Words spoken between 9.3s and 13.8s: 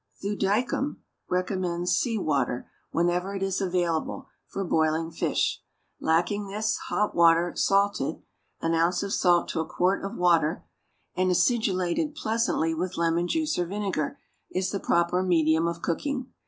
to a quart of water), and acidulated pleasantly with lemon juice or